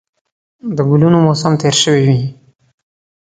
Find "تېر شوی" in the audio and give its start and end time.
1.61-2.01